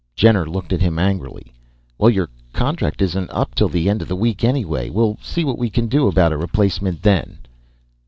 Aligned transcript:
Jenner 0.15 0.49
looked 0.49 0.73
at 0.73 0.81
him 0.81 0.97
angrily. 0.97 1.53
"Well, 1.99 2.09
your 2.09 2.29
contract 2.53 3.03
isn't 3.03 3.29
up 3.29 3.53
till 3.53 3.69
the 3.69 3.87
end 3.87 4.01
of 4.01 4.07
the 4.07 4.15
week 4.15 4.43
anyway. 4.43 4.89
We'll 4.89 5.19
see 5.21 5.45
what 5.45 5.59
we 5.59 5.69
can 5.69 5.85
do 5.85 6.07
about 6.07 6.33
a 6.33 6.37
replacement 6.37 7.03
then." 7.03 7.37